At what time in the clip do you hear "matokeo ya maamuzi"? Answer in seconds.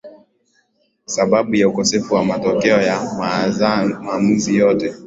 2.25-4.55